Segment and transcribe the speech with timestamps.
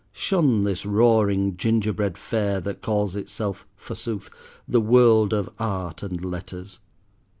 [0.13, 4.31] Shun this roaring gingerbread fair that calls itself, forsooth,
[4.67, 6.79] the 'World of art and letters.